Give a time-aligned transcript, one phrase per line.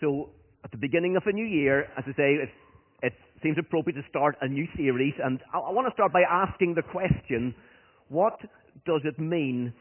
[0.00, 0.30] So,
[0.64, 2.50] at the beginning of a new year, as I say, it,
[3.02, 6.22] it seems appropriate to start a new series, and I, I want to start by
[6.28, 7.54] asking the question
[8.08, 8.38] what
[8.84, 9.72] does it mean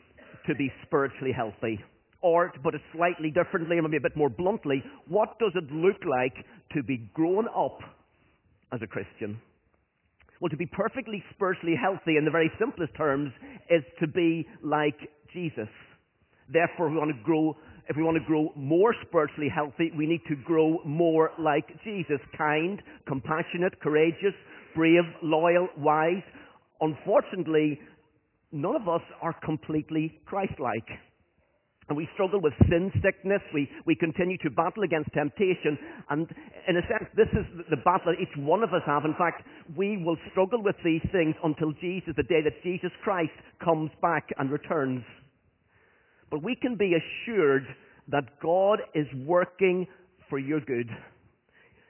[0.48, 1.80] to be spiritually healthy?
[2.22, 5.98] Or, to put it slightly differently, maybe a bit more bluntly, what does it look
[6.06, 7.80] like to be grown up
[8.74, 9.40] as a Christian?
[10.42, 13.32] Well, to be perfectly spiritually healthy in the very simplest terms
[13.70, 14.98] is to be like
[15.32, 15.70] Jesus.
[16.52, 17.56] Therefore, we want to grow,
[17.88, 22.20] if we want to grow more spiritually healthy, we need to grow more like Jesus.
[22.38, 24.34] Kind, compassionate, courageous,
[24.76, 26.24] brave, loyal, wise.
[26.82, 27.80] Unfortunately,
[28.52, 30.90] none of us are completely Christ-like.
[31.88, 33.42] And we struggle with sin sickness.
[33.54, 35.78] We, we continue to battle against temptation.
[36.10, 36.28] And
[36.68, 39.06] in a sense, this is the battle that each one of us have.
[39.06, 39.44] In fact,
[39.78, 44.26] we will struggle with these things until Jesus, the day that Jesus Christ comes back
[44.40, 45.04] and returns.
[46.32, 47.66] But we can be assured
[48.08, 49.88] that God is working
[50.30, 50.90] for your good.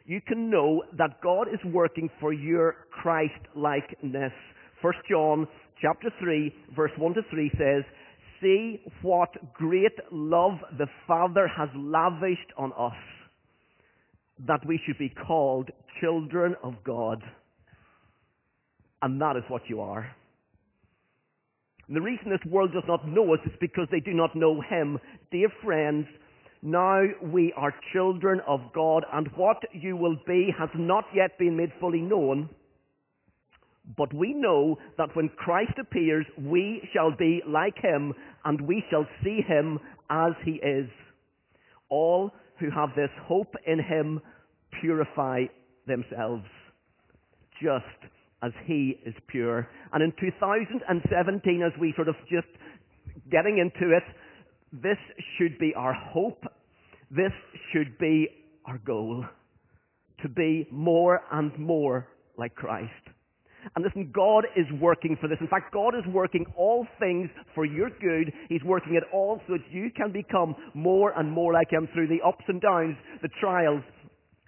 [0.06, 4.34] You can know that God is working for your Christ-likeness.
[4.82, 5.48] 1 John
[5.82, 7.84] chapter 3 verse 1 to 3 says,
[8.42, 12.98] See what great love the Father has lavished on us,
[14.46, 17.24] that we should be called children of God.
[19.02, 20.16] And that is what you are.
[21.88, 24.62] And the reason this world does not know us is because they do not know
[24.62, 24.98] Him.
[25.32, 26.08] Dear friends,
[26.62, 31.56] now we are children of God, and what you will be has not yet been
[31.56, 32.50] made fully known.
[33.96, 38.14] But we know that when Christ appears, we shall be like him,
[38.44, 40.90] and we shall see him as he is.
[41.90, 44.22] All who have this hope in him
[44.82, 45.44] purify
[45.86, 46.46] themselves,
[47.62, 47.86] just
[48.46, 49.68] as he is pure.
[49.94, 52.48] And in 2017, as we sort of just
[53.32, 54.04] getting into it,
[54.72, 54.98] this
[55.38, 56.44] should be our hope.
[57.10, 57.32] This
[57.72, 58.28] should be
[58.66, 59.26] our goal.
[60.22, 62.08] To be more and more
[62.38, 62.92] like Christ.
[63.76, 65.40] And listen, God is working for this.
[65.42, 68.32] In fact, God is working all things for your good.
[68.48, 72.08] He's working it all so that you can become more and more like Him through
[72.08, 73.82] the ups and downs, the trials,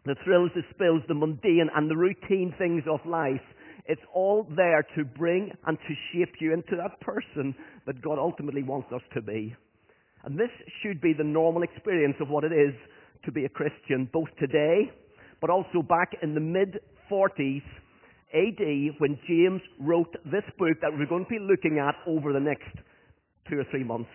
[0.06, 3.41] the thrills, the spills, the mundane and the routine things of life.
[3.88, 7.56] It's all there to bring and to shape you into that person
[7.86, 9.56] that God ultimately wants us to be.
[10.24, 10.50] And this
[10.81, 12.74] should be the normal experience of what it is
[13.24, 14.92] to be a Christian, both today,
[15.40, 17.64] but also back in the mid 40s
[18.34, 22.40] AD when James wrote this book that we're going to be looking at over the
[22.40, 22.68] next
[23.50, 24.09] two or three months.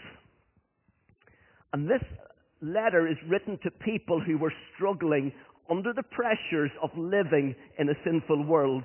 [1.73, 2.03] And this
[2.61, 5.33] letter is written to people who were struggling
[5.71, 8.85] under the pressures of living in a sinful world.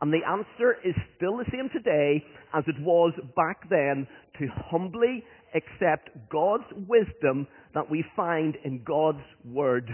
[0.00, 4.06] And the answer is still the same today as it was back then
[4.38, 9.88] to humbly accept God's wisdom that we find in God's Word.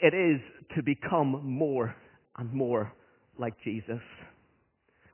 [0.00, 0.40] It is
[0.76, 1.94] to become more
[2.38, 2.92] and more
[3.38, 4.00] like Jesus.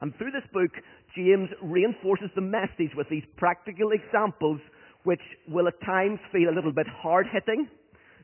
[0.01, 0.71] And through this book,
[1.17, 4.61] James reinforces the message with these practical examples
[5.05, 7.67] which will at times feel a little bit hard hitting.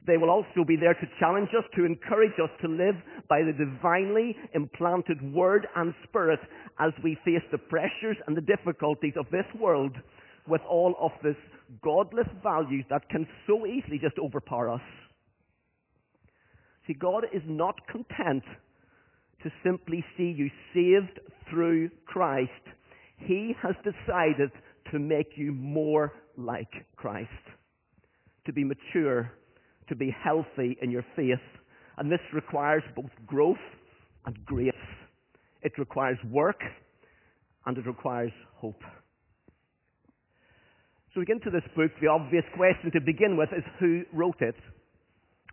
[0.06, 2.96] They will also be there to challenge us, to encourage us to live
[3.28, 6.40] by the divinely implanted word and spirit
[6.78, 9.96] as we face the pressures and the difficulties of this world
[10.46, 11.36] with all of this
[11.82, 14.82] godless values that can so easily just overpower us.
[16.86, 18.44] See, God is not content
[19.42, 21.18] to simply see you saved
[21.50, 22.50] through Christ.
[23.16, 24.50] He has decided
[24.92, 27.30] to make you more like Christ.
[28.46, 29.32] To be mature,
[29.88, 31.38] to be healthy in your faith.
[31.96, 33.56] And this requires both growth
[34.26, 34.72] and grace.
[35.62, 36.60] It requires work
[37.66, 38.82] and it requires hope.
[41.12, 41.92] So we get into this book.
[42.00, 44.56] The obvious question to begin with is who wrote it?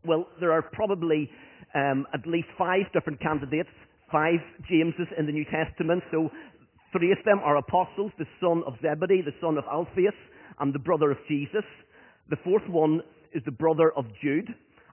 [0.04, 1.30] Well, there are probably
[1.76, 3.70] um, at least five different candidates,
[4.12, 6.02] five Jameses in the New Testament.
[6.12, 6.32] So
[6.92, 10.18] three of them are apostles, the son of Zebedee, the son of Alphaeus,
[10.60, 11.64] and the brother of Jesus.
[12.30, 13.02] The fourth one
[13.34, 14.48] is the brother of Jude,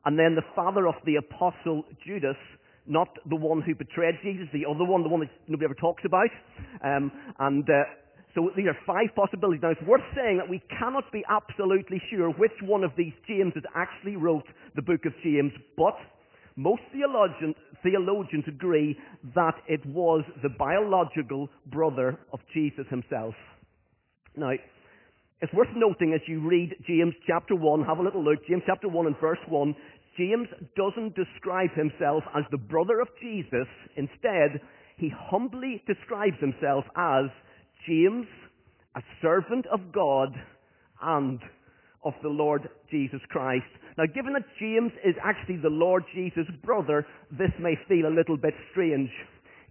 [0.04, 2.36] and then the father of the apostle Judas,
[2.86, 6.02] not the one who betrayed Jesus, the other one, the one that nobody ever talks
[6.06, 6.30] about.
[6.82, 7.84] Um, and uh,
[8.34, 9.60] so these are five possibilities.
[9.62, 13.62] Now it's worth saying that we cannot be absolutely sure which one of these Jameses
[13.74, 14.46] actually wrote
[14.76, 15.96] the book of James, but
[16.56, 18.98] most theologians, theologians agree
[19.34, 23.34] that it was the biological brother of Jesus himself.
[24.36, 24.52] Now,
[25.40, 28.88] it's worth noting as you read James chapter 1, have a little look, James chapter
[28.88, 29.75] 1 and verse 1,
[30.19, 33.69] James doesn't describe himself as the brother of Jesus.
[33.96, 34.61] Instead,
[34.96, 37.26] he humbly describes himself as
[37.87, 38.26] James,
[38.96, 40.31] a servant of God
[41.00, 41.38] and
[42.05, 43.67] of the Lord Jesus Christ.
[43.96, 48.37] Now, given that James is actually the Lord Jesus' brother, this may feel a little
[48.37, 49.11] bit strange.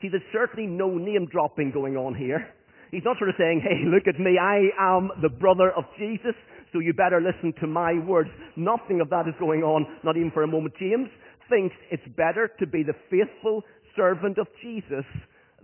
[0.02, 2.54] See, there's certainly no name dropping going on here.
[2.92, 6.36] He's not sort of saying, hey, look at me, I am the brother of Jesus,
[6.72, 8.30] so you better listen to my words.
[8.56, 10.74] Nothing of that is going on, not even for a moment.
[10.80, 11.10] James
[11.50, 13.64] thinks it's better to be the faithful
[13.96, 15.06] servant of Jesus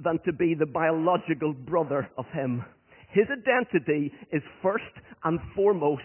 [0.03, 2.63] than to be the biological brother of him.
[3.11, 4.83] His identity is first
[5.23, 6.01] and foremost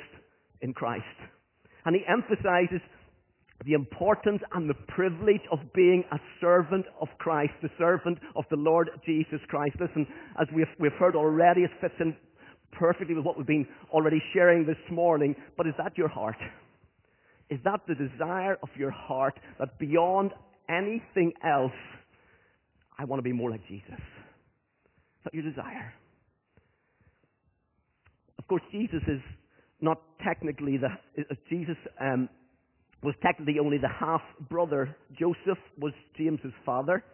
[0.61, 1.05] in Christ.
[1.85, 2.83] And he emphasizes
[3.65, 8.57] the importance and the privilege of being a servant of Christ, the servant of the
[8.57, 9.77] Lord Jesus Christ.
[9.81, 10.07] Listen,
[10.41, 12.15] as we've, we've heard already, it fits in
[12.73, 16.37] perfectly with what we've been already sharing this morning, but is that your heart?
[17.51, 20.33] Is that the desire of your heart that beyond
[20.69, 21.73] anything else,
[22.99, 23.89] I want to be more like Jesus?
[23.91, 25.95] Is that your desire?
[28.39, 29.21] Of course, Jesus is
[29.81, 30.89] not technically the,
[31.49, 32.29] Jesus um,
[33.03, 34.97] was technically only the half brother.
[35.19, 37.05] Joseph was James's father,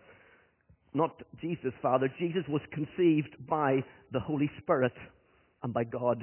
[0.95, 2.13] not Jesus' father.
[2.19, 4.93] Jesus was conceived by the Holy Spirit
[5.63, 6.23] and by God.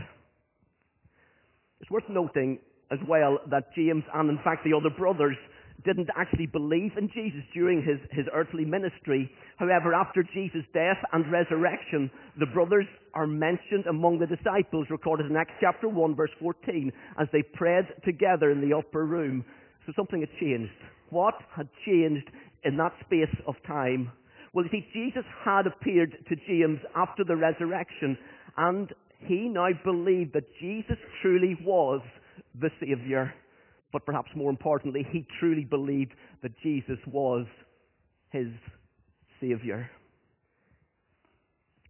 [1.80, 2.60] It's worth noting
[2.92, 5.38] as well that James and in fact the other brothers
[5.84, 9.30] didn't actually believe in Jesus during his, his earthly ministry.
[9.58, 15.36] However, after Jesus' death and resurrection, the brothers are mentioned among the disciples, recorded in
[15.36, 19.46] Acts chapter 1, verse 14, as they prayed together in the upper room.
[19.86, 20.72] So something had changed.
[21.10, 22.30] What had changed
[22.64, 24.12] in that space of time?
[24.54, 28.18] Well, you see, Jesus had appeared to James after the resurrection,
[28.58, 28.90] and
[29.20, 32.02] he now believed that Jesus truly was
[32.60, 33.34] the Saviour.
[33.92, 37.46] But perhaps more importantly, he truly believed that Jesus was
[38.32, 38.48] his
[39.40, 39.90] Saviour.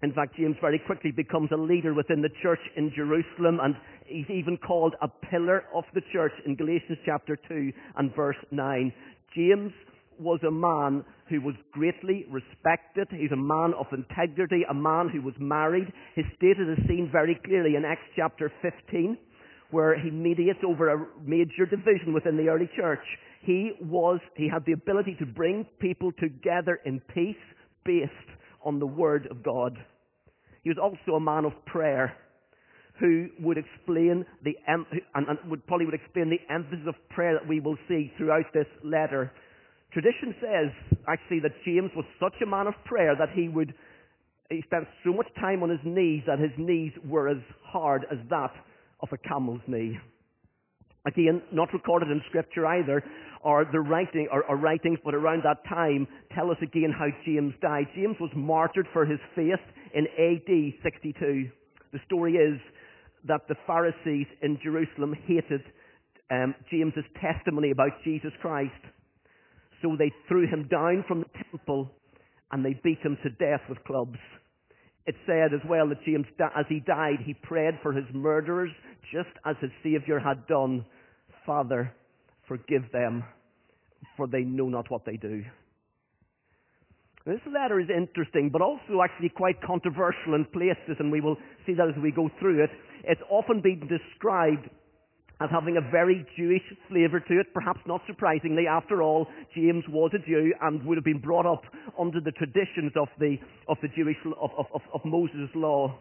[0.03, 3.75] In fact, James very quickly becomes a leader within the church in Jerusalem, and
[4.05, 8.91] he's even called a pillar of the church in Galatians chapter 2 and verse 9.
[9.35, 9.71] James
[10.19, 13.07] was a man who was greatly respected.
[13.11, 15.93] He's a man of integrity, a man who was married.
[16.15, 19.17] His status is seen very clearly in Acts chapter 15
[19.71, 23.03] where he mediates over a major division within the early church.
[23.41, 27.35] He was, he had the ability to bring people together in peace
[27.83, 28.11] based
[28.63, 29.77] on the Word of God.
[30.63, 32.15] He was also a man of prayer
[32.99, 34.85] who would explain the, and,
[35.49, 39.31] would probably would explain the emphasis of prayer that we will see throughout this letter.
[39.91, 43.73] Tradition says actually that James was such a man of prayer that he would,
[44.49, 48.19] he spent so much time on his knees that his knees were as hard as
[48.29, 48.51] that
[49.01, 49.97] of a camel's knee.
[51.05, 53.03] Again, not recorded in scripture either,
[53.43, 57.53] or the writing or, or, writings, but around that time tell us again how James
[57.61, 57.87] died.
[57.95, 59.59] James was martyred for his faith
[59.95, 61.49] in AD 62.
[61.91, 62.59] The story is
[63.27, 65.61] that the Pharisees in Jerusalem hated
[66.29, 68.71] um, James's testimony about Jesus Christ.
[69.81, 71.89] So they threw him down from the temple
[72.51, 74.19] and they beat him to death with clubs.
[75.05, 78.71] It said as well that James, as he died, he prayed for his murderers
[79.11, 80.85] just as his Saviour had done.
[81.45, 81.91] Father,
[82.47, 83.23] forgive them,
[84.15, 85.43] for they know not what they do.
[87.25, 91.73] This letter is interesting, but also actually quite controversial in places, and we will see
[91.73, 92.69] that as we go through it.
[93.03, 94.69] It's often been described
[95.41, 98.67] as having a very Jewish flavour to it, perhaps not surprisingly.
[98.67, 101.63] After all, James was a Jew and would have been brought up
[101.99, 103.37] under the traditions of the,
[103.67, 105.97] of the Jewish, of, of, of Moses' law.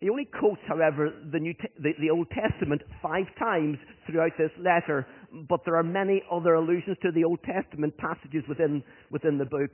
[0.00, 5.06] He only quotes, however, the, New the, the Old Testament five times throughout this letter,
[5.48, 9.70] but there are many other allusions to the Old Testament passages within, within the book.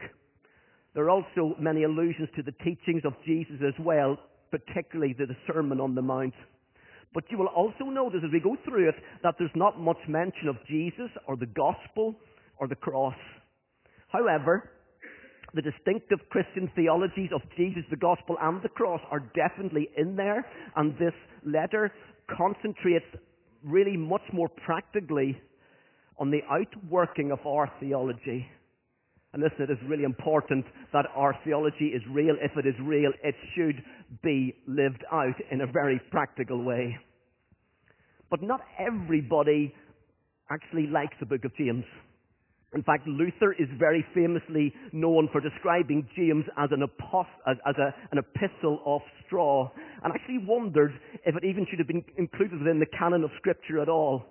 [0.94, 4.18] There are also many allusions to the teachings of Jesus as well,
[4.50, 6.34] particularly the Sermon on the Mount.
[7.12, 10.48] But you will also notice as we go through it that there's not much mention
[10.48, 12.14] of Jesus or the gospel
[12.58, 13.16] or the cross.
[14.08, 14.70] However,
[15.54, 20.46] the distinctive Christian theologies of Jesus, the gospel, and the cross are definitely in there,
[20.76, 21.14] and this
[21.44, 21.92] letter
[22.36, 23.06] concentrates
[23.64, 25.40] really much more practically
[26.18, 28.46] on the outworking of our theology.
[29.32, 32.34] And listen, it is really important that our theology is real.
[32.40, 33.82] If it is real, it should
[34.22, 36.96] be lived out in a very practical way.
[38.28, 39.72] But not everybody
[40.50, 41.84] actually likes the book of James.
[42.74, 47.74] In fact, Luther is very famously known for describing James as an, apost- as, as
[47.78, 49.68] a, an epistle of straw,
[50.04, 50.92] and actually wondered
[51.26, 54.24] if it even should have been included within the canon of Scripture at all.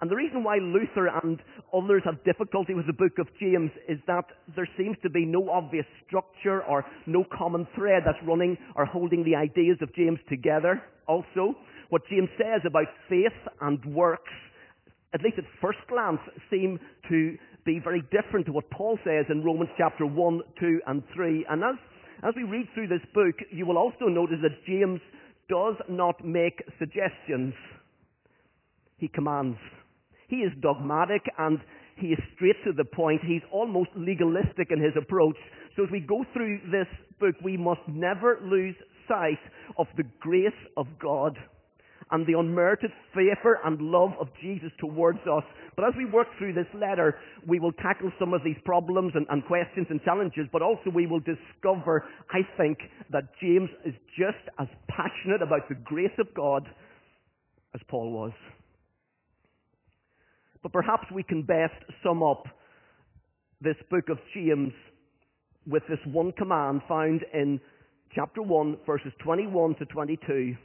[0.00, 1.40] And the reason why Luther and
[1.74, 5.50] others have difficulty with the book of James is that there seems to be no
[5.50, 10.80] obvious structure or no common thread that's running or holding the ideas of James together.
[11.08, 11.56] Also,
[11.88, 14.32] What James says about faith and works,
[15.14, 16.78] at least at first glance, seem
[17.08, 21.46] to be very different to what Paul says in Romans chapter 1, 2, and 3.
[21.48, 21.76] And as,
[22.22, 25.00] as we read through this book, you will also notice that James
[25.48, 27.54] does not make suggestions.
[28.98, 29.56] He commands.
[30.28, 31.58] He is dogmatic and
[31.96, 33.22] he is straight to the point.
[33.24, 35.36] He's almost legalistic in his approach.
[35.76, 36.86] So as we go through this
[37.18, 38.76] book, we must never lose
[39.08, 39.40] sight
[39.78, 41.36] of the grace of God
[42.10, 45.44] and the unmerited favour and love of Jesus towards us.
[45.76, 47.16] But as we work through this letter,
[47.46, 51.06] we will tackle some of these problems and, and, questions and challenges, but also we
[51.06, 52.78] will discover, I think,
[53.10, 56.66] that James is just as passionate about the grace of God
[57.74, 58.32] as Paul was.
[60.62, 62.44] But perhaps we can best sum up
[63.60, 64.72] this book of James
[65.66, 67.60] with this one command found in
[68.14, 70.56] chapter 1, verses 21 to 22.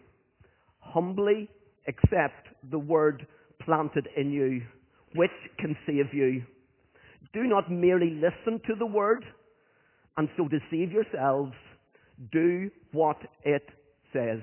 [0.80, 1.50] Humbly
[1.88, 3.26] accept the word
[3.62, 4.62] planted in you,
[5.16, 6.44] which can save you.
[7.34, 9.26] Do not merely listen to the word
[10.18, 11.54] and so deceive yourselves.
[12.32, 13.68] Do what it
[14.12, 14.40] says.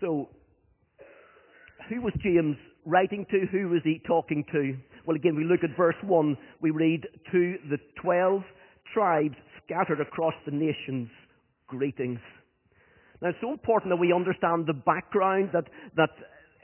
[0.00, 0.28] So,
[1.88, 3.46] who was James writing to?
[3.52, 4.76] Who was he talking to?
[5.06, 6.36] Well, again, we look at verse 1.
[6.60, 8.42] We read, To the twelve
[8.92, 11.08] tribes scattered across the nations,
[11.66, 12.20] greetings.
[13.20, 15.64] Now, it's so important that we understand the background that,
[15.96, 16.10] that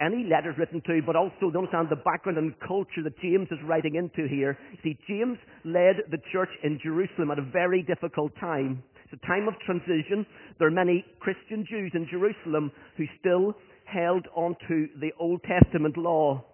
[0.01, 3.59] any letters written to, but also to understand the background and culture that James is
[3.67, 4.59] writing into here.
[4.83, 8.83] See, James led the church in Jerusalem at a very difficult time.
[9.05, 10.27] It's a time of transition.
[10.59, 13.55] There are many Christian Jews in Jerusalem who still
[13.85, 16.45] held onto the Old Testament law.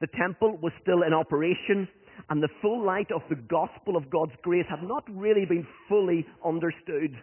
[0.00, 1.88] The temple was still in operation,
[2.30, 6.26] and the full light of the gospel of God's grace had not really been fully
[6.44, 7.16] understood.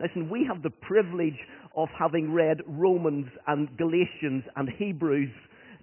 [0.00, 1.38] Listen, we have the privilege
[1.76, 5.30] of having read Romans and Galatians and Hebrews.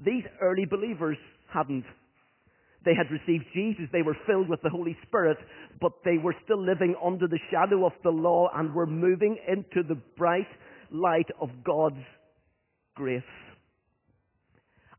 [0.06, 1.18] These early believers
[1.54, 1.86] hadn't.
[2.86, 5.38] They had received Jesus, they were filled with the Holy Spirit,
[5.82, 9.82] but they were still living under the shadow of the law and were moving into
[9.88, 10.48] the bright
[10.92, 12.04] light of God's
[12.96, 13.22] grace.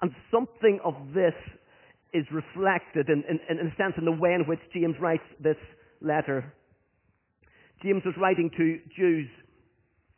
[0.02, 1.34] And something of this
[2.12, 5.56] is reflected in, in, in a sense in the way in which James writes this
[6.00, 6.52] letter.
[7.82, 9.28] James was writing to Jews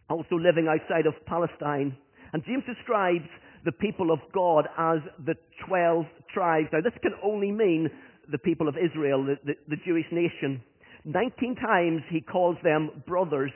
[0.08, 1.96] also living outside of Palestine.
[2.32, 3.28] And James describes
[3.64, 5.34] the people of God as the
[5.66, 6.68] 12 tribes.
[6.72, 7.90] Now, this can only mean
[8.30, 10.62] the people of Israel, the, the, the Jewish nation.
[11.04, 13.52] 19 times he calls them brothers.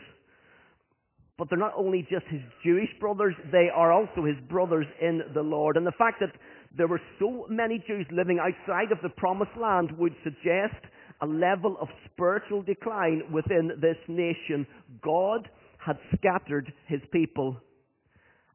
[1.39, 5.43] But they're not only just his Jewish brothers, they are also his brothers in the
[5.43, 5.77] Lord.
[5.77, 6.33] And the fact that
[6.77, 10.85] there were so many Jews living outside of the promised land would suggest
[11.21, 14.67] a level of spiritual decline within this nation.
[15.03, 15.49] God
[15.79, 17.57] had scattered his people.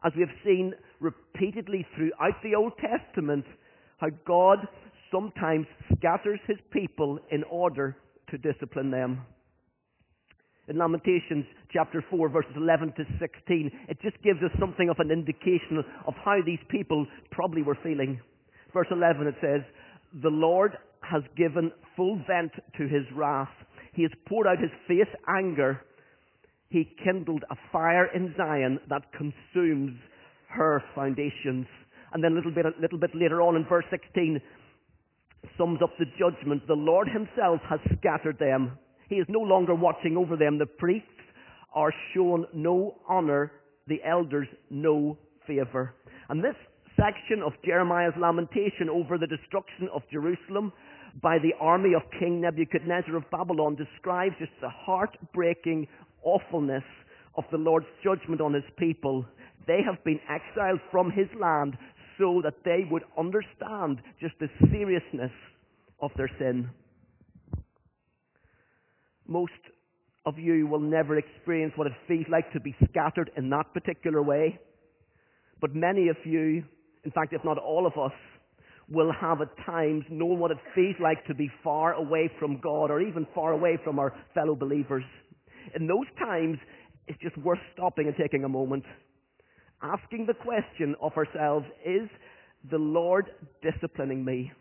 [0.03, 3.45] As we have seen repeatedly throughout the Old Testament,
[3.97, 4.59] how God
[5.11, 5.65] sometimes
[5.97, 7.97] scatters his people in order
[8.29, 9.21] to discipline them.
[10.67, 15.11] In Lamentations chapter 4 verses 11 to 16, it just gives us something of an
[15.11, 18.19] indication of how these people probably were feeling.
[18.73, 19.61] Verse 11 it says,
[20.21, 23.47] The Lord has given full vent to his wrath.
[23.93, 25.81] He has poured out his fierce anger.
[26.69, 29.97] He kindled a fire in Zion that consumes
[30.49, 31.65] her foundations.
[32.11, 34.41] And then a little bit, a little bit later on in verse 16,
[35.57, 36.67] sums up the judgment.
[36.67, 38.77] The Lord himself has scattered them.
[39.09, 40.57] He is no longer watching over them.
[40.57, 41.07] The priests
[41.73, 43.51] are shown no honor.
[43.87, 45.93] The elders no favor.
[46.29, 46.55] And this
[46.97, 50.73] section of Jeremiah's lamentation over the destruction of Jerusalem
[51.21, 55.87] by the army of King Nebuchadnezzar of Babylon describes just the heartbreaking
[56.23, 56.83] awfulness
[57.35, 59.25] of the Lord's judgment on his people.
[59.67, 61.77] They have been exiled from his land
[62.17, 65.31] so that they would understand just the seriousness
[66.01, 66.69] of their sin.
[69.27, 69.51] Most
[70.25, 74.21] of you will never experience what it feels like to be scattered in that particular
[74.21, 74.59] way.
[75.61, 76.63] But many of you,
[77.03, 78.17] in fact, if not all of us,
[78.89, 82.89] will have at times known what it feels like to be far away from God
[82.89, 85.03] or even far away from our fellow believers.
[85.75, 86.57] In those times,
[87.07, 88.85] it's just worth stopping and taking a moment
[89.81, 92.09] asking the question of ourselves, is
[92.69, 93.29] the Lord
[93.61, 94.51] disciplining me?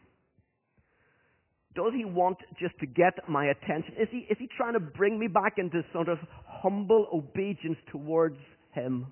[1.76, 3.94] Does he want just to get my attention?
[4.00, 8.38] Is he, is he trying to bring me back into sort of humble obedience towards
[8.72, 9.06] him?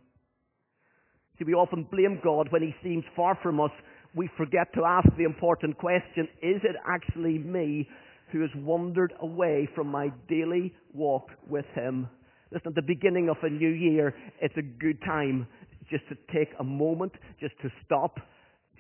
[1.39, 3.71] See, we often blame God when he seems far from us.
[4.15, 7.87] We forget to ask the important question, is it actually me
[8.33, 12.09] who has wandered away from my daily walk with him?
[12.51, 15.47] Listen, at the beginning of a new year, it's a good time
[15.91, 18.19] just to take a moment, just to stop,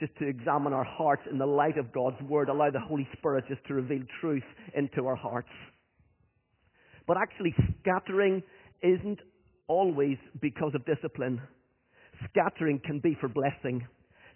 [0.00, 3.44] just to examine our hearts in the light of God's Word, allow the Holy Spirit
[3.48, 4.42] just to reveal truth
[4.74, 5.48] into our hearts.
[7.06, 8.42] But actually, scattering
[8.82, 9.20] isn't
[9.68, 11.40] always because of discipline.
[12.30, 13.86] Scattering can be for blessing.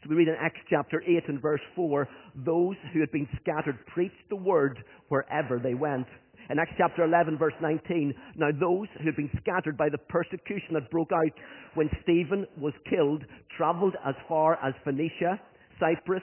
[0.02, 3.78] So we read in Acts chapter 8 and verse 4, those who had been scattered
[3.86, 6.06] preached the word wherever they went.
[6.50, 10.74] In Acts chapter 11 verse 19, now those who had been scattered by the persecution
[10.74, 11.32] that broke out
[11.74, 13.24] when Stephen was killed
[13.56, 15.40] traveled as far as Phoenicia,
[15.78, 16.22] Cyprus,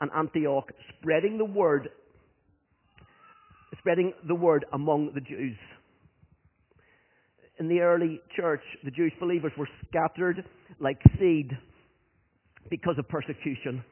[0.00, 1.88] and Antioch, spreading the word,
[3.78, 5.56] spreading the word among the Jews.
[7.58, 10.44] In the early church, the Jewish believers were scattered
[10.80, 11.56] like seed
[12.70, 13.84] because of persecution.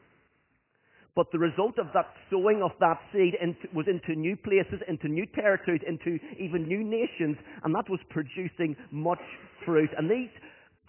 [1.14, 3.34] But the result of that sowing of that seed
[3.74, 8.76] was into new places, into new territories, into even new nations, and that was producing
[8.90, 9.20] much
[9.64, 9.90] fruit.
[9.98, 10.30] And these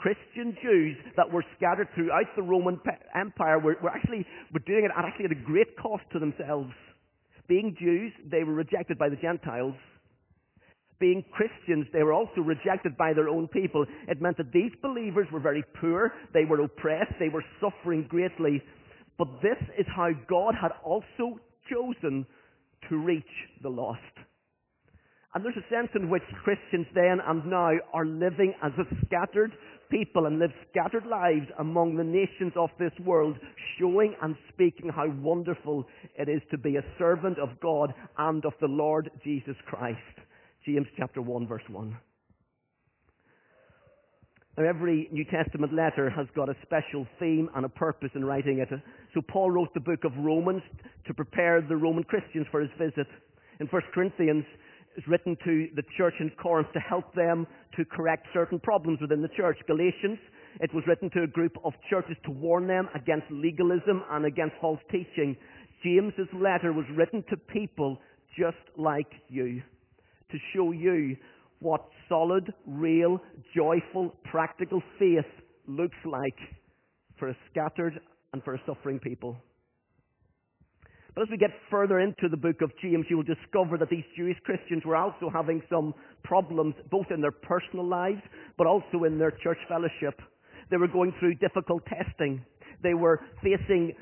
[0.02, 2.80] Christian Jews that were scattered throughout the Roman
[3.16, 6.72] Empire were, were actually were doing it at actually at a great cost to themselves.
[7.48, 9.76] Being Jews, they were rejected by the Gentiles
[11.02, 13.86] being Christians, they were also rejected by their own people.
[14.08, 18.62] It meant that these believers were very poor, they were oppressed, they were suffering greatly.
[19.18, 22.26] But this is how God had also chosen
[22.88, 23.26] to reach
[23.64, 24.00] the lost.
[25.34, 29.52] And there's a sense in which Christians then and now are living as a scattered
[29.92, 33.38] people and live scattered lives among the nations of this world,
[33.78, 35.86] showing and speaking how wonderful
[36.18, 40.00] it is to be a servant of God and of the Lord Jesus Christ.
[40.66, 41.96] James chapter 1 verse 1.
[44.58, 48.60] Now every New Testament letter has got a special theme and a purpose in writing
[48.60, 48.70] it.
[49.14, 50.62] So Paul wrote the book of Romans
[51.08, 53.08] to prepare the Roman Christians for his visit.
[53.60, 54.46] In 1 Corinthians,
[54.96, 59.22] it's written to the church in Corinth to help them to correct certain problems within
[59.22, 59.58] the church.
[59.68, 60.20] Galatians,
[60.60, 64.56] it was written to a group of churches to warn them against legalism and against
[64.60, 65.36] false teaching.
[65.84, 68.00] James's letter was written to people
[68.38, 69.62] just like you
[70.32, 71.16] to show you
[71.60, 73.20] what solid, real,
[73.56, 75.26] joyful, practical faith
[75.68, 76.38] looks like
[77.18, 78.00] for a scattered
[78.34, 79.38] and for a suffering people.
[81.14, 84.06] But as we get further into the book of James, you will discover that these
[84.16, 85.94] Jewish Christians were also having some
[86.24, 88.22] problems, both in their personal lives,
[88.58, 90.22] but also in their church fellowship.
[90.70, 92.46] They were going through difficult testing.
[92.82, 93.94] They were facing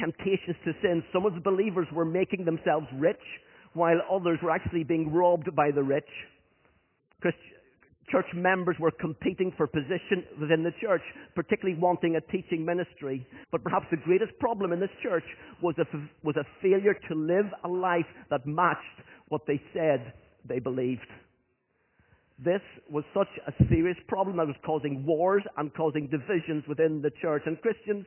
[0.00, 1.04] temptations to sin.
[1.12, 3.22] Some of the believers were making themselves rich
[3.74, 6.08] while others were actually being robbed by the rich.
[8.10, 11.02] Church members were competing for position within the church,
[11.34, 13.26] particularly wanting a teaching ministry.
[13.52, 15.24] But perhaps the greatest problem in this church
[15.62, 15.84] was a,
[16.22, 18.80] was a failure to live a life that matched
[19.28, 20.12] what they said
[20.48, 21.06] they believed.
[22.42, 27.10] This was such a serious problem that was causing wars and causing divisions within the
[27.20, 27.42] church.
[27.46, 28.06] And Christians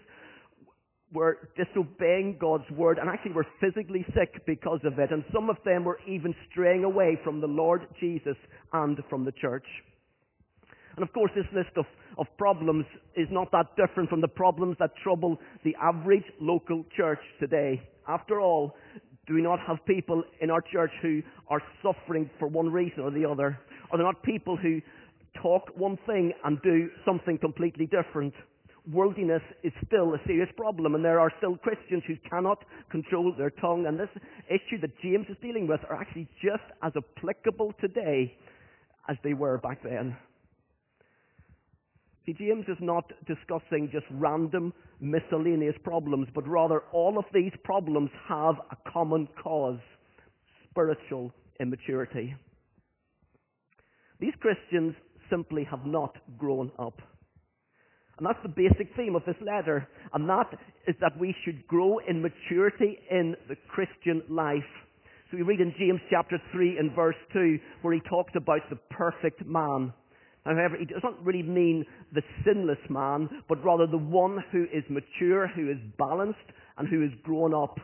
[1.14, 5.12] were disobeying God's word and actually were physically sick because of it.
[5.12, 8.38] And some of them were even straying away from the Lord Jesus
[8.72, 9.66] and from the church.
[10.96, 11.86] And of course, this list of,
[12.18, 17.20] of problems is not that different from the problems that trouble the average local church
[17.40, 17.82] today.
[18.08, 18.76] After all,
[19.28, 23.12] do we not have people in our church who are suffering for one reason or
[23.12, 23.60] the other?
[23.92, 24.82] Are there not people who
[25.42, 28.34] talk one thing and do something completely different?
[28.92, 33.50] worldliness is still a serious problem, and there are still Christians who cannot control their
[33.50, 33.86] tongue.
[33.86, 34.10] And this
[34.48, 38.36] issue that James is dealing with are actually just as applicable today
[39.10, 40.16] as they were back then.
[42.26, 48.12] See, James is not discussing just random miscellaneous problems, but rather all of these problems
[48.28, 49.80] have a common cause
[50.70, 52.36] spiritual immaturity.
[54.20, 54.94] These Christians
[55.32, 57.02] simply have not grown up.
[58.20, 59.88] And that's the basic theme of this letter.
[60.14, 60.54] And that
[60.88, 64.62] is that we should grow in maturity in the Christian life.
[65.32, 68.76] So we read in James chapter 3 and verse 2 where he talks about the
[68.92, 69.92] perfect man.
[70.46, 74.84] However, he does not really mean the sinless man, but rather the one who is
[74.90, 76.40] mature, who is balanced,
[76.78, 77.80] and who is grown up.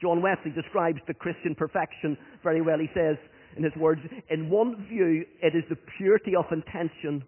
[0.00, 2.78] John Wesley describes the Christian perfection very well.
[2.78, 3.16] He says
[3.56, 7.24] in his words, in one view, it is the purity of intention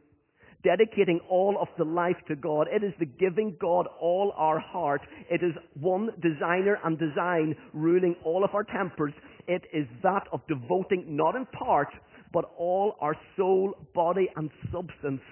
[0.62, 2.66] dedicating all of the life to God.
[2.70, 5.00] It is the giving God all our heart.
[5.30, 9.14] It is one designer and design ruling all of our tempers.
[9.48, 11.88] It is that of devoting not in part,
[12.32, 15.22] but all our soul, body, and substance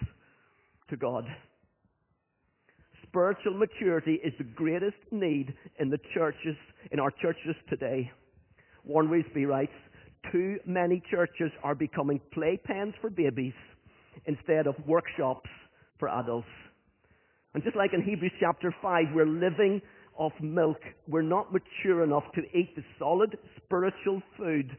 [0.91, 1.25] to God.
[3.07, 6.57] Spiritual maturity is the greatest need in the churches,
[6.91, 8.11] in our churches today.
[8.85, 9.73] Warren Wiersbe writes,
[10.33, 13.55] too many churches are becoming playpens for babies
[14.27, 15.49] instead of workshops
[15.99, 16.49] for adults.
[17.55, 19.81] And just like in Hebrews chapter 5, we're living
[20.17, 20.81] off milk.
[21.07, 24.77] We're not mature enough to eat the solid spiritual food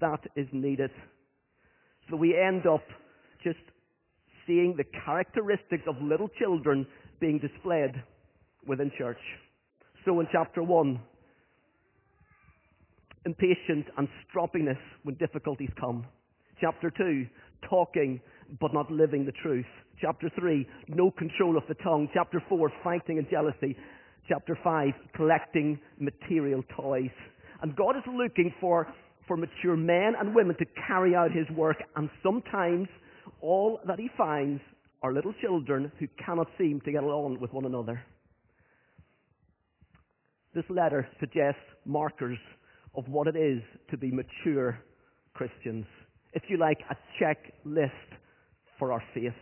[0.00, 0.90] that is needed.
[2.10, 2.82] So we end up
[3.42, 3.58] just
[4.46, 6.86] seeing the characteristics of little children
[7.20, 7.92] being displayed
[8.66, 9.20] within church.
[10.04, 11.00] So in chapter 1,
[13.26, 16.06] impatience and stroppiness when difficulties come.
[16.60, 17.26] Chapter 2,
[17.68, 18.20] talking
[18.60, 19.66] but not living the truth.
[20.00, 22.08] Chapter 3, no control of the tongue.
[22.12, 23.76] Chapter 4, fighting and jealousy.
[24.28, 27.10] Chapter 5, collecting material toys.
[27.62, 28.88] And God is looking for,
[29.30, 32.88] for mature men and women to carry out His work, and sometimes
[33.40, 34.60] all that He finds
[35.04, 38.02] are little children who cannot seem to get along with one another.
[40.52, 42.38] This letter suggests markers
[42.96, 43.62] of what it is
[43.92, 44.80] to be mature
[45.34, 45.86] Christians.
[46.32, 47.90] If you like, a checklist
[48.80, 49.32] for our faith.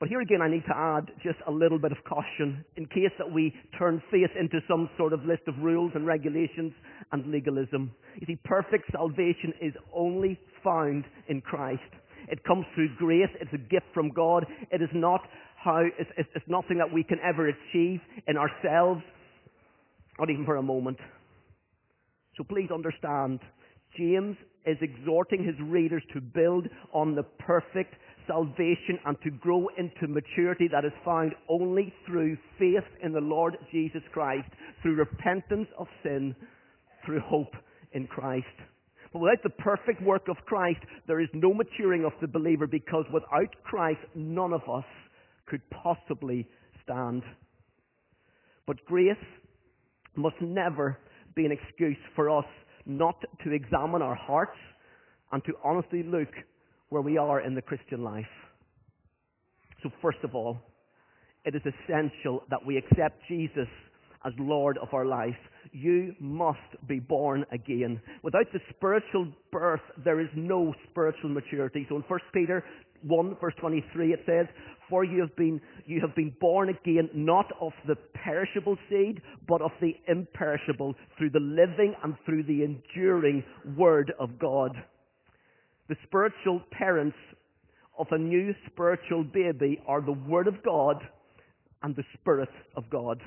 [0.00, 3.12] But here again, I need to add just a little bit of caution in case
[3.18, 6.72] that we turn faith into some sort of list of rules and regulations
[7.12, 7.92] and legalism.
[8.18, 11.82] You see, perfect salvation is only found in Christ.
[12.28, 13.28] It comes through grace.
[13.42, 14.46] It's a gift from God.
[14.70, 15.20] It is not
[15.56, 19.02] how, it's, it's, nothing that we can ever achieve in ourselves,
[20.18, 20.96] not even for a moment.
[22.38, 23.40] So please understand,
[23.98, 27.94] James is exhorting his readers to build on the perfect
[28.26, 33.56] salvation and to grow into maturity that is found only through faith in the Lord
[33.72, 34.48] Jesus Christ,
[34.82, 36.34] through repentance of sin,
[37.04, 37.54] through hope
[37.92, 38.46] in Christ.
[39.12, 43.04] But without the perfect work of Christ, there is no maturing of the believer because
[43.12, 44.84] without Christ, none of us
[45.46, 46.48] could possibly
[46.84, 47.22] stand.
[48.66, 49.16] But grace
[50.14, 50.98] must never
[51.34, 52.44] be an excuse for us
[52.86, 54.56] not to examine our hearts
[55.32, 56.28] and to honestly look
[56.90, 58.26] where we are in the Christian life.
[59.82, 60.58] So first of all,
[61.44, 63.68] it is essential that we accept Jesus
[64.24, 65.36] as Lord of our life.
[65.72, 68.00] You must be born again.
[68.22, 71.86] Without the spiritual birth, there is no spiritual maturity.
[71.88, 72.62] So in 1 Peter
[73.02, 74.46] 1 verse 23 it says,
[74.88, 79.62] For you have been, you have been born again not of the perishable seed, but
[79.62, 83.42] of the imperishable through the living and through the enduring
[83.76, 84.72] word of God.
[85.90, 87.16] The spiritual parents
[87.98, 91.02] of a new spiritual baby are the word of God
[91.82, 93.20] and the spirit of God.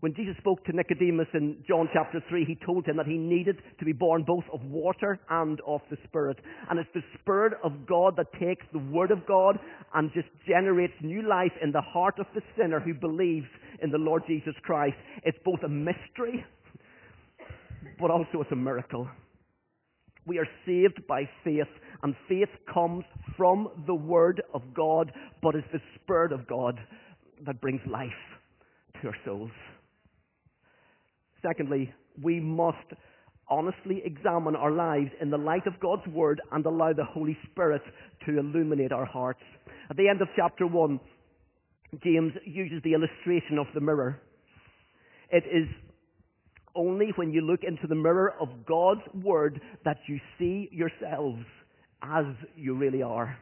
[0.00, 3.56] When Jesus spoke to Nicodemus in John chapter 3, he told him that he needed
[3.78, 6.36] to be born both of water and of the Spirit.
[6.68, 9.58] And it's the Spirit of God that takes the Word of God
[9.94, 13.46] and just generates new life in the heart of the sinner who believes
[13.82, 14.96] in the Lord Jesus Christ.
[15.22, 16.44] It's both a mystery,
[17.98, 19.08] but also it's a miracle.
[20.26, 21.68] We are saved by faith,
[22.02, 23.04] and faith comes
[23.36, 26.80] from the Word of God, but it's the Spirit of God
[27.46, 28.08] that brings life
[29.02, 29.50] to our souls.
[31.42, 32.78] Secondly, we must
[33.50, 37.82] honestly examine our lives in the light of God's Word and allow the Holy Spirit
[38.26, 39.42] to illuminate our hearts.
[39.90, 41.00] At the end of chapter 1,
[42.02, 44.20] James uses the illustration of the mirror.
[45.30, 45.68] It is
[46.74, 51.44] only when you look into the mirror of God's Word that you see yourselves
[52.02, 52.24] as
[52.56, 53.36] you really are.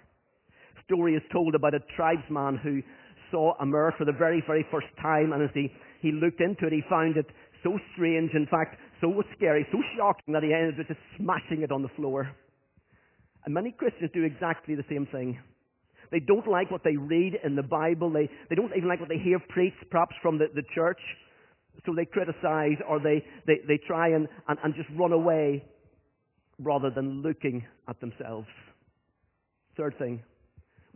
[0.85, 2.83] Story is told about a tribesman who
[3.31, 6.67] saw a mirror for the very, very first time, and as he, he looked into
[6.67, 7.27] it, he found it
[7.63, 11.73] so strange, in fact, so scary, so shocking that he ended up just smashing it
[11.73, 12.31] on the floor.
[13.45, 15.39] And many Christians do exactly the same thing.
[16.11, 18.13] They don't like what they read in the Bible.
[18.13, 21.01] They, they don't even like what they hear preached, perhaps from the, the church.
[21.85, 25.65] So they criticize or they, they, they try and, and, and just run away
[26.59, 28.47] rather than looking at themselves.
[29.77, 30.23] Third thing,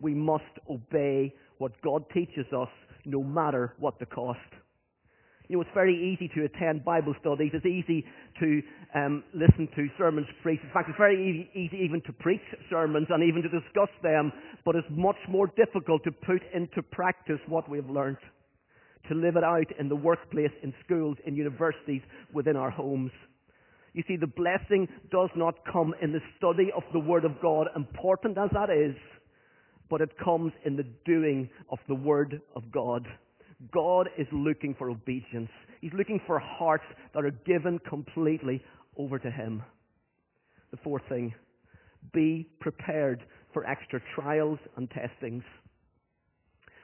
[0.00, 2.68] we must obey what God teaches us
[3.04, 4.38] no matter what the cost.
[5.48, 7.52] You know, it's very easy to attend Bible studies.
[7.54, 8.04] It's easy
[8.40, 8.62] to
[8.94, 10.64] um, listen to sermons preached.
[10.64, 14.32] In fact, it's very easy, easy even to preach sermons and even to discuss them.
[14.64, 18.18] But it's much more difficult to put into practice what we've learned.
[19.08, 23.12] To live it out in the workplace, in schools, in universities, within our homes.
[23.92, 27.68] You see, the blessing does not come in the study of the Word of God,
[27.74, 28.94] important as that is,
[29.88, 33.06] but it comes in the doing of the Word of God.
[33.72, 35.50] God is looking for obedience.
[35.80, 38.62] He's looking for hearts that are given completely
[38.98, 39.62] over to Him.
[40.72, 41.32] The fourth thing,
[42.12, 45.44] be prepared for extra trials and testings.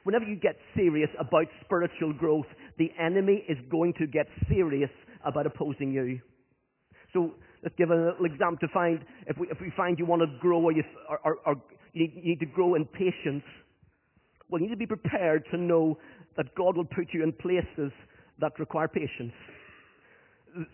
[0.04, 2.46] Whenever you get serious about spiritual growth,
[2.78, 4.90] the enemy is going to get serious
[5.24, 6.20] about opposing you.
[7.12, 10.22] So Let's give a little example to find if we, if we find you want
[10.22, 11.54] to grow or you, or, or, or
[11.92, 13.44] you, need, you need to grow in patience.
[14.48, 15.96] Well, you need to be prepared to know
[16.36, 17.92] that God will put you in places
[18.40, 19.32] that require patience.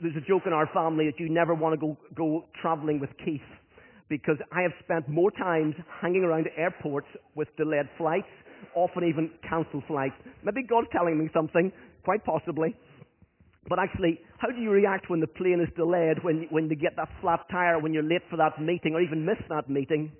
[0.00, 3.10] There's a joke in our family that you never want to go, go traveling with
[3.22, 3.40] Keith
[4.08, 8.26] because I have spent more times hanging around airports with delayed flights,
[8.74, 10.14] often even cancelled flights.
[10.42, 11.72] Maybe God's telling me something,
[12.04, 12.76] quite possibly.
[13.68, 16.96] But actually, how do you react when the plane is delayed, when, when you get
[16.96, 20.10] that flat tire, when you're late for that meeting, or even miss that meeting?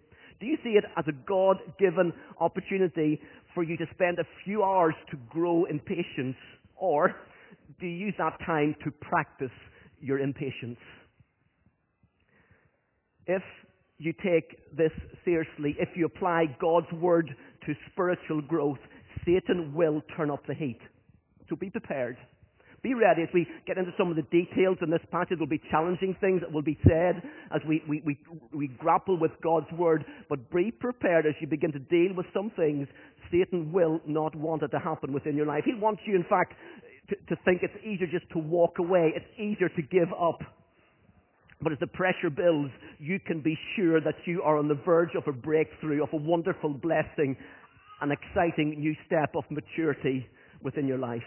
[0.40, 3.20] Do you see it as a God given opportunity
[3.54, 6.36] for you to spend a few hours to grow in patience?
[6.76, 7.16] Or
[7.80, 9.50] do you use that time to practice
[10.00, 10.78] your impatience?
[13.26, 13.42] If
[13.98, 14.92] you take this
[15.24, 17.34] seriously, if you apply God's word
[17.68, 18.78] to spiritual growth,
[19.26, 20.80] Satan will turn up the heat.
[21.50, 22.16] So be prepared.
[22.82, 25.38] Be ready as we get into some of the details in this passage.
[25.38, 27.20] Will be challenging things that will be said
[27.54, 28.18] as we, we, we,
[28.54, 30.04] we grapple with God's word.
[30.30, 32.88] But be prepared as you begin to deal with some things.
[33.30, 35.64] Satan will not want it to happen within your life.
[35.66, 36.54] He wants you, in fact,
[37.10, 39.12] to, to think it's easier just to walk away.
[39.14, 40.40] It's easier to give up.
[41.60, 45.14] But as the pressure builds, you can be sure that you are on the verge
[45.16, 47.36] of a breakthrough, of a wonderful blessing,
[48.00, 50.26] an exciting new step of maturity
[50.62, 51.22] within your life.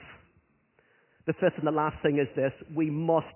[1.27, 2.53] The fifth and the last thing is this.
[2.73, 3.27] We must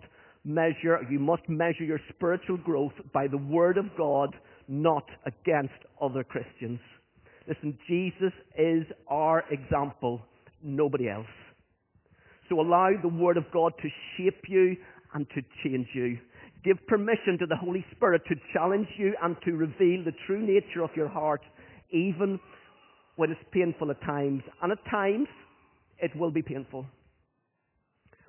[0.46, 4.36] measure, you must measure your spiritual growth by the Word of God,
[4.68, 6.80] not against other Christians.
[7.48, 10.22] Listen, Jesus is our example,
[10.64, 11.26] nobody else.
[12.50, 14.78] So allow the Word of God to shape you
[15.14, 16.18] and to change you.
[16.66, 20.84] Give permission to the Holy Spirit to challenge you and to reveal the true nature
[20.84, 21.42] of your heart,
[21.92, 22.40] even
[23.18, 24.42] when it's painful at times.
[24.64, 25.28] And at times,
[26.00, 26.88] it will be painful.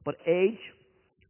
[0.04, 0.58] But age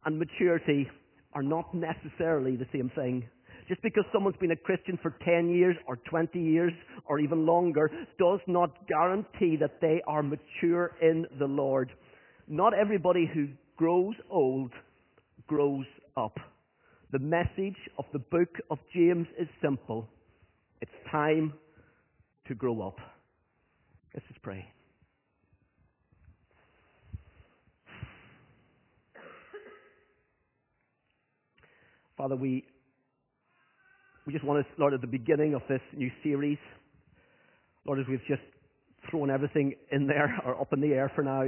[0.05, 0.89] and maturity
[1.31, 3.23] are not necessarily the same thing.
[3.69, 6.73] Just because someone's been a Christian for 10 years or 20 years
[7.05, 7.89] or even longer
[8.19, 11.89] does not guarantee that they are mature in the Lord.
[12.49, 14.71] Not everybody who grows old
[15.47, 15.85] grows
[16.17, 16.37] up.
[17.11, 20.09] The message of the book of James is simple.
[20.81, 21.53] It's time
[22.47, 22.97] to grow up.
[24.13, 24.65] Let's just pray.
[32.17, 32.65] Father, we,
[34.25, 36.57] we just want to, Lord, at the beginning of this new series,
[37.85, 38.41] Lord, as we've just
[39.09, 41.45] thrown everything in there or up in the air for now,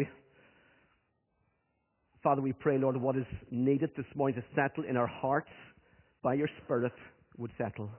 [2.21, 5.49] Father, we pray, Lord, what is needed this morning to settle in our hearts
[6.21, 6.91] by your Spirit
[7.37, 7.89] would settle.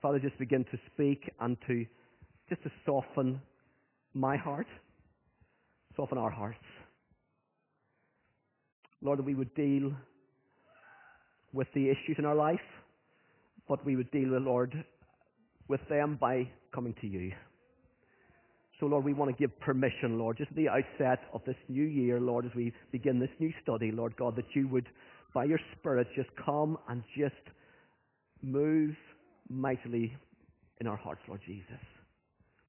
[0.00, 1.84] Father, just begin to speak and to
[2.48, 3.42] just to soften
[4.14, 4.66] my heart,
[5.96, 6.64] soften our hearts.
[9.02, 9.92] Lord, we would deal
[11.52, 12.56] with the issues in our life,
[13.68, 14.72] but we would deal, Lord,
[15.68, 17.32] with them by coming to you.
[18.80, 21.82] So, Lord, we want to give permission, Lord, just at the outset of this new
[21.84, 24.86] year, Lord, as we begin this new study, Lord God, that you would,
[25.34, 27.34] by your Spirit, just come and just
[28.40, 28.94] move
[29.48, 30.16] mightily
[30.80, 31.80] in our hearts, Lord Jesus.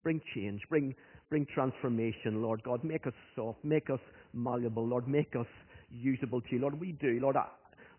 [0.02, 0.95] Bring change, bring,
[1.30, 2.84] bring transformation, Lord God.
[2.84, 4.00] Make us soft, make us
[4.34, 5.08] malleable, Lord.
[5.08, 5.45] Make us
[5.91, 6.60] usable to you.
[6.60, 7.19] Lord, we do.
[7.22, 7.45] Lord, I,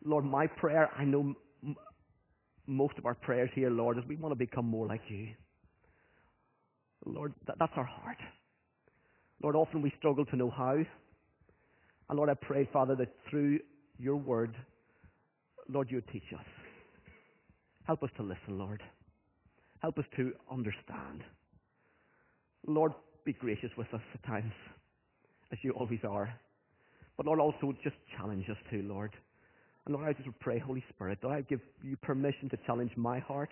[0.04, 1.76] Lord, my prayer, I know m-
[2.66, 5.28] most of our prayers here, Lord, is we want to become more like you.
[7.04, 8.18] Lord, that, that's our heart.
[9.42, 10.74] Lord, often we struggle to know how.
[10.74, 13.60] And Lord, I pray, Father, that through
[13.98, 14.54] your word,
[15.68, 16.44] Lord, you would teach us.
[17.84, 18.82] Help us to listen, Lord.
[19.80, 21.22] Help us to understand.
[22.66, 22.92] Lord,
[23.24, 24.52] be gracious with us at times,
[25.52, 26.32] as you always are.
[27.16, 29.12] But Lord, also just challenge us too, Lord.
[29.86, 33.18] And Lord, I just pray, Holy Spirit, that I give you permission to challenge my
[33.20, 33.50] heart.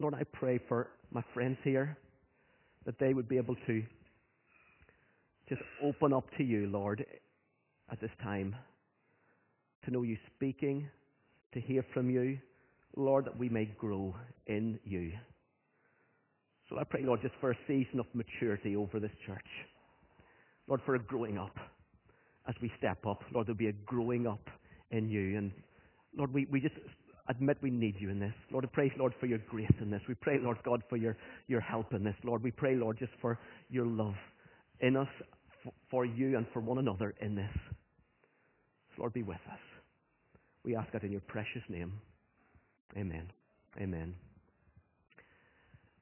[0.00, 1.98] Lord, I pray for my friends here
[2.86, 3.82] that they would be able to
[5.48, 7.04] just open up to you, Lord,
[7.90, 8.54] at this time.
[9.84, 10.88] To know you speaking,
[11.52, 12.38] to hear from you,
[12.96, 14.14] Lord, that we may grow
[14.46, 15.12] in you.
[16.68, 19.46] So I pray, Lord, just for a season of maturity over this church.
[20.66, 21.56] Lord, for a growing up
[22.48, 23.22] as we step up.
[23.32, 24.48] Lord, there'll be a growing up
[24.90, 25.38] in you.
[25.38, 25.52] And
[26.16, 26.74] Lord, we, we just
[27.28, 28.34] admit we need you in this.
[28.50, 30.02] Lord, I pray, Lord, for your grace in this.
[30.08, 31.16] We pray, Lord God, for your,
[31.48, 32.14] your help in this.
[32.24, 33.38] Lord, we pray, Lord, just for
[33.70, 34.14] your love
[34.80, 35.08] in us,
[35.90, 37.50] for you and for one another in this.
[38.94, 39.58] So Lord, be with us.
[40.64, 41.92] We ask that in your precious name.
[42.96, 43.30] Amen.
[43.80, 44.14] Amen.